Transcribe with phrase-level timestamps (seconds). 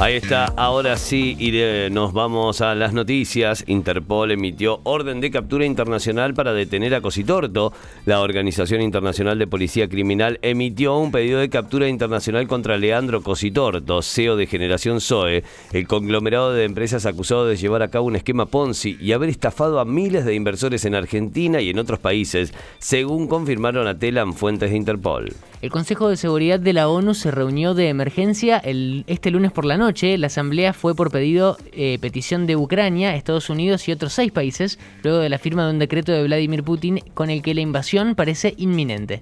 [0.00, 3.62] Ahí está, ahora sí iré- nos vamos a las noticias.
[3.66, 7.74] Interpol emitió orden de captura internacional para detener a Cositorto.
[8.06, 14.00] La Organización Internacional de Policía Criminal emitió un pedido de captura internacional contra Leandro Cositorto,
[14.00, 18.46] CEO de Generación Zoe, el conglomerado de empresas acusado de llevar a cabo un esquema
[18.46, 23.28] Ponzi y haber estafado a miles de inversores en Argentina y en otros países, según
[23.28, 25.30] confirmaron a Telam fuentes de Interpol.
[25.62, 29.76] El Consejo de Seguridad de la ONU se reunió de emergencia este lunes por la
[29.76, 30.16] noche.
[30.16, 34.78] La asamblea fue por pedido, eh, petición de Ucrania, Estados Unidos y otros seis países,
[35.02, 38.14] luego de la firma de un decreto de Vladimir Putin con el que la invasión
[38.14, 39.20] parece inminente.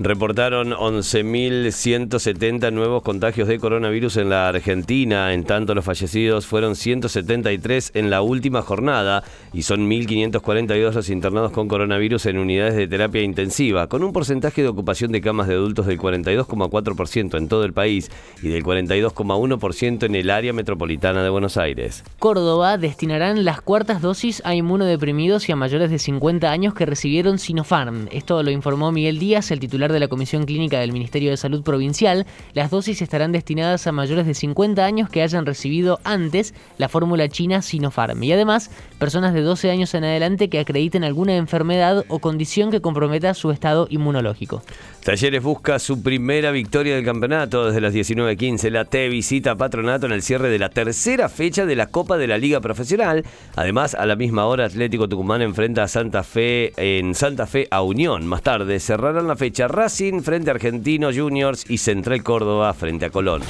[0.00, 5.32] Reportaron 11.170 nuevos contagios de coronavirus en la Argentina.
[5.32, 9.22] En tanto, los fallecidos fueron 173 en la última jornada
[9.52, 14.62] y son 1.542 los internados con coronavirus en unidades de terapia intensiva, con un porcentaje
[14.62, 18.10] de ocupación de camas de adultos del 42,4% en todo el país
[18.42, 22.02] y del 42,1% en el área metropolitana de Buenos Aires.
[22.18, 27.38] Córdoba destinarán las cuartas dosis a inmunodeprimidos y a mayores de 50 años que recibieron
[27.38, 28.08] Sinopharm.
[28.10, 31.62] Esto lo informó Miguel Díaz, el titular de la Comisión Clínica del Ministerio de Salud
[31.62, 32.26] Provincial.
[32.52, 37.28] Las dosis estarán destinadas a mayores de 50 años que hayan recibido antes la fórmula
[37.28, 42.18] china Sinopharm y además personas de 12 años en adelante que acrediten alguna enfermedad o
[42.18, 44.62] condición que comprometa su estado inmunológico.
[45.04, 48.70] Talleres busca su primera victoria del campeonato desde las 19.15.
[48.70, 52.26] La T visita Patronato en el cierre de la tercera fecha de la Copa de
[52.26, 53.24] la Liga Profesional.
[53.54, 57.82] Además, a la misma hora, Atlético Tucumán enfrenta a Santa Fe en Santa Fe a
[57.82, 58.26] Unión.
[58.26, 63.10] Más tarde cerrarán la fecha Racing frente a Argentino Juniors y Central Córdoba frente a
[63.10, 63.42] Colón.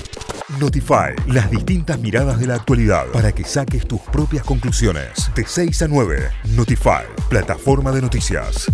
[0.58, 5.30] Notify, las distintas miradas de la actualidad para que saques tus propias conclusiones.
[5.34, 8.70] De 6 a 9, Notify, plataforma de noticias.